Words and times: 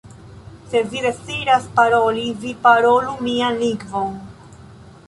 Se 0.71 0.81
vi 0.93 1.03
deziras 1.03 1.67
paroli, 1.75 2.25
vi 2.47 2.55
parolu 2.65 3.15
mian 3.29 3.63
lingvon". 3.67 4.19